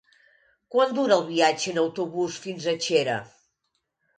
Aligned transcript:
Quant 0.75 0.95
dura 0.99 1.17
el 1.21 1.27
viatge 1.27 1.69
en 1.73 1.79
autobús 1.83 2.39
fins 2.47 2.67
a 2.73 2.77
Xera? 2.87 3.19